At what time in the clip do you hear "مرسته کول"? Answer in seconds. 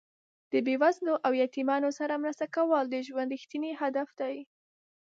2.23-2.85